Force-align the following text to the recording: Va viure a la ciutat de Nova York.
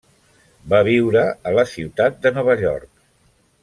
Va 0.73 0.79
viure 0.87 1.23
a 1.51 1.55
la 1.59 1.69
ciutat 1.77 2.21
de 2.27 2.35
Nova 2.41 2.61
York. 2.67 2.93